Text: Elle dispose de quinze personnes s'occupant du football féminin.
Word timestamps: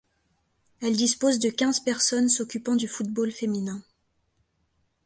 Elle 0.81 0.95
dispose 0.97 1.37
de 1.37 1.51
quinze 1.51 1.79
personnes 1.79 2.27
s'occupant 2.27 2.75
du 2.75 2.87
football 2.87 3.29
féminin. 3.31 3.83